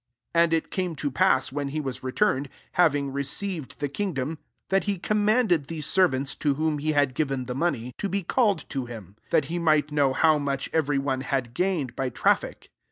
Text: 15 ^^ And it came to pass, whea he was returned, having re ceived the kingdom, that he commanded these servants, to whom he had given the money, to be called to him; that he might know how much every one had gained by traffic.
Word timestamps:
15 0.33 0.39
^^ 0.41 0.43
And 0.43 0.53
it 0.53 0.71
came 0.71 0.95
to 0.95 1.11
pass, 1.11 1.51
whea 1.51 1.69
he 1.69 1.79
was 1.79 2.01
returned, 2.01 2.49
having 2.71 3.11
re 3.13 3.21
ceived 3.21 3.77
the 3.77 3.87
kingdom, 3.87 4.39
that 4.69 4.85
he 4.85 4.97
commanded 4.97 5.65
these 5.67 5.85
servants, 5.85 6.33
to 6.37 6.55
whom 6.55 6.79
he 6.79 6.93
had 6.93 7.13
given 7.13 7.45
the 7.45 7.53
money, 7.53 7.93
to 7.99 8.09
be 8.09 8.23
called 8.23 8.67
to 8.69 8.87
him; 8.87 9.15
that 9.29 9.45
he 9.45 9.59
might 9.59 9.91
know 9.91 10.11
how 10.13 10.39
much 10.39 10.71
every 10.73 10.97
one 10.97 11.21
had 11.21 11.53
gained 11.53 11.95
by 11.95 12.09
traffic. 12.09 12.71